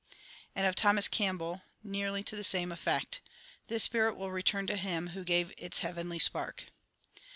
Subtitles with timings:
[0.55, 3.21] And of Thomas Campbell nearly to the same effect:
[3.67, 6.63] This spirit will return to Him Who gave its heavenly spark.